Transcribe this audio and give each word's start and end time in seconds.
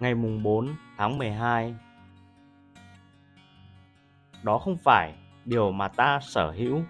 ngày 0.00 0.14
mùng 0.14 0.42
4 0.42 0.76
tháng 0.96 1.18
12. 1.18 1.74
Đó 4.42 4.58
không 4.58 4.76
phải 4.76 5.14
điều 5.44 5.72
mà 5.72 5.88
ta 5.88 6.20
sở 6.22 6.50
hữu. 6.50 6.82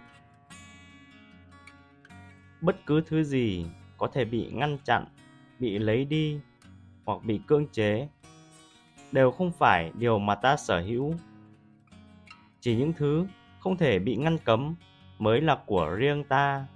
Bất 2.61 2.77
cứ 2.87 3.01
thứ 3.07 3.25
gì 3.25 3.67
có 3.99 4.09
thể 4.13 4.25
bị 4.25 4.51
ngăn 4.53 4.79
chặn, 4.85 5.05
bị 5.59 5.79
lấy 5.79 6.05
đi 6.05 6.41
hoặc 7.05 7.25
bị 7.25 7.41
cưỡng 7.47 7.67
chế 7.73 8.09
đều 9.13 9.31
không 9.31 9.53
phải 9.53 9.93
điều 9.95 10.19
mà 10.19 10.35
ta 10.35 10.57
sở 10.57 10.81
hữu. 10.81 11.15
Chỉ 12.61 12.77
những 12.77 12.93
thứ 12.93 13.27
không 13.61 13.77
thể 13.77 13.99
bị 13.99 14.17
ngăn 14.17 14.39
cấm 14.39 14.75
mới 15.19 15.41
là 15.41 15.59
của 15.67 15.95
riêng 15.95 16.25
ta. 16.25 16.67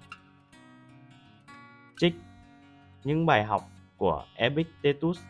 Trích 1.96 2.14
những 3.04 3.26
bài 3.26 3.44
học 3.44 3.62
của 3.96 4.24
Epictetus 4.34 5.20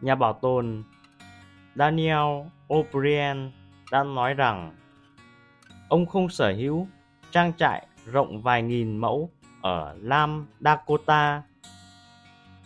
Nhà 0.00 0.14
bảo 0.14 0.32
tồn 0.32 0.82
Daniel 1.74 2.46
O'Brien 2.68 3.50
đã 3.92 4.04
nói 4.04 4.34
rằng, 4.34 4.76
ông 5.88 6.06
không 6.06 6.28
sở 6.28 6.52
hữu 6.52 6.86
trang 7.30 7.52
trại 7.56 7.86
rộng 8.06 8.42
vài 8.42 8.62
nghìn 8.62 8.96
mẫu 8.96 9.30
ở 9.62 9.96
Lam 10.00 10.46
Dakota. 10.60 11.42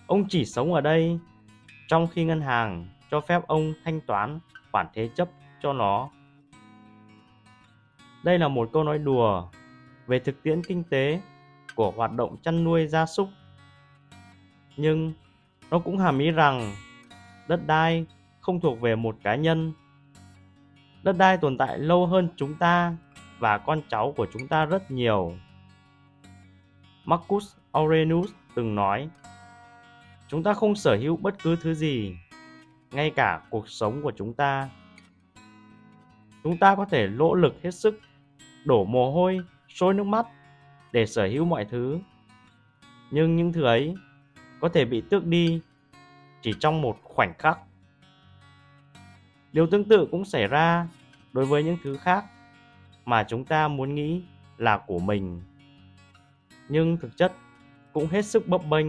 Ông 0.07 0.25
chỉ 0.29 0.45
sống 0.45 0.75
ở 0.75 0.81
đây 0.81 1.19
trong 1.89 2.07
khi 2.07 2.25
ngân 2.25 2.41
hàng 2.41 2.87
cho 3.11 3.21
phép 3.21 3.43
ông 3.47 3.73
thanh 3.85 4.01
toán 4.01 4.39
khoản 4.73 4.87
thế 4.95 5.09
chấp 5.15 5.29
cho 5.63 5.73
nó. 5.73 6.11
Đây 8.25 8.39
là 8.39 8.49
một 8.49 8.69
câu 8.73 8.85
nói 8.85 8.99
đùa 8.99 9.49
về 10.07 10.19
thực 10.19 10.43
tiễn 10.43 10.63
kinh 10.65 10.85
tế 10.85 11.21
của 11.75 11.91
hoạt 11.91 12.13
động 12.13 12.37
chăn 12.43 12.65
nuôi 12.65 12.87
gia 12.87 13.07
súc. 13.07 13.29
Nhưng 14.77 15.13
nó 15.71 15.79
cũng 15.79 15.99
hàm 15.99 16.19
ý 16.19 16.31
rằng 16.31 16.73
đất 17.53 17.67
đai 17.67 18.07
không 18.41 18.61
thuộc 18.61 18.81
về 18.81 18.97
một 18.97 19.17
cá 19.23 19.35
nhân. 19.35 19.73
Đất 21.03 21.17
đai 21.19 21.37
tồn 21.37 21.59
tại 21.59 21.79
lâu 21.79 22.07
hơn 22.07 22.29
chúng 22.37 22.55
ta 22.55 22.97
và 23.39 23.59
con 23.59 23.81
cháu 23.89 24.15
của 24.17 24.27
chúng 24.33 24.49
ta 24.49 24.65
rất 24.65 24.91
nhiều. 24.91 25.35
Marcus 27.05 27.57
Aurelius 27.73 28.31
từng 28.55 28.75
nói, 28.75 29.09
chúng 30.29 30.43
ta 30.43 30.55
không 30.55 30.75
sở 30.75 30.97
hữu 30.97 31.17
bất 31.17 31.43
cứ 31.43 31.57
thứ 31.57 31.75
gì, 31.75 32.17
ngay 32.91 33.11
cả 33.11 33.41
cuộc 33.51 33.69
sống 33.69 34.03
của 34.03 34.13
chúng 34.17 34.35
ta. 34.35 34.69
Chúng 36.43 36.57
ta 36.57 36.75
có 36.75 36.85
thể 36.85 37.09
nỗ 37.09 37.35
lực 37.35 37.63
hết 37.63 37.71
sức, 37.71 38.01
đổ 38.65 38.85
mồ 38.85 39.13
hôi, 39.13 39.41
sôi 39.69 39.95
nước 39.95 40.05
mắt 40.05 40.27
để 40.93 41.07
sở 41.07 41.27
hữu 41.27 41.45
mọi 41.45 41.65
thứ. 41.65 41.99
Nhưng 43.11 43.37
những 43.37 43.53
thứ 43.53 43.63
ấy 43.63 43.95
có 44.61 44.69
thể 44.69 44.85
bị 44.85 45.01
tước 45.01 45.27
đi 45.27 45.61
chỉ 46.43 46.53
trong 46.61 46.83
một 46.83 46.99
khoảnh 47.03 47.35
khắc. 47.39 47.59
Điều 49.53 49.67
tương 49.67 49.85
tự 49.85 50.09
cũng 50.11 50.25
xảy 50.25 50.47
ra 50.47 50.89
đối 51.33 51.47
với 51.47 51.65
những 51.65 51.77
thứ 51.83 51.97
khác 51.97 52.25
mà 53.05 53.25
chúng 53.25 53.45
ta 53.45 53.69
muốn 53.69 53.95
nghĩ 53.95 54.23
là 54.57 54.79
của 54.79 54.99
mình. 54.99 55.43
Nhưng 56.69 56.97
thực 56.97 57.17
chất 57.17 57.33
cũng 57.93 58.09
hết 58.09 58.23
sức 58.23 58.49
bấp 58.49 58.61
bênh. 58.71 58.87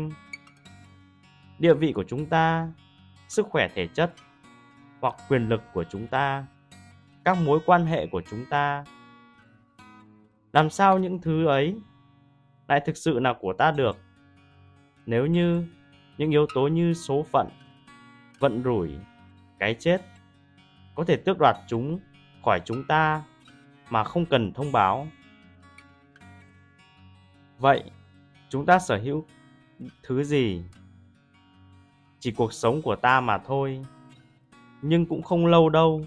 Địa 1.59 1.73
vị 1.73 1.93
của 1.93 2.03
chúng 2.07 2.25
ta, 2.25 2.67
sức 3.27 3.47
khỏe 3.49 3.69
thể 3.75 3.87
chất 3.87 4.13
hoặc 5.01 5.15
quyền 5.29 5.49
lực 5.49 5.61
của 5.73 5.83
chúng 5.83 6.07
ta, 6.07 6.45
các 7.25 7.37
mối 7.45 7.59
quan 7.65 7.85
hệ 7.85 8.07
của 8.07 8.21
chúng 8.29 8.45
ta. 8.45 8.83
Làm 10.53 10.69
sao 10.69 10.99
những 10.99 11.21
thứ 11.21 11.45
ấy 11.45 11.77
lại 12.67 12.81
thực 12.85 12.97
sự 12.97 13.19
là 13.19 13.33
của 13.33 13.53
ta 13.53 13.71
được? 13.71 13.97
Nếu 15.05 15.25
như 15.25 15.65
những 16.17 16.31
yếu 16.31 16.45
tố 16.53 16.67
như 16.67 16.93
số 16.93 17.25
phận, 17.31 17.47
vận 18.39 18.63
rủi, 18.63 18.95
cái 19.59 19.75
chết 19.79 20.01
có 20.95 21.03
thể 21.03 21.15
tước 21.15 21.37
đoạt 21.39 21.55
chúng 21.67 21.99
khỏi 22.45 22.59
chúng 22.65 22.83
ta 22.87 23.23
mà 23.89 24.03
không 24.03 24.25
cần 24.25 24.53
thông 24.53 24.71
báo. 24.71 25.07
Vậy, 27.59 27.83
chúng 28.49 28.65
ta 28.65 28.79
sở 28.79 28.97
hữu 28.97 29.25
thứ 30.03 30.23
gì? 30.23 30.63
Chỉ 32.19 32.31
cuộc 32.31 32.53
sống 32.53 32.81
của 32.81 32.95
ta 32.95 33.21
mà 33.21 33.37
thôi. 33.37 33.81
Nhưng 34.81 35.05
cũng 35.05 35.21
không 35.21 35.45
lâu 35.45 35.69
đâu 35.69 36.05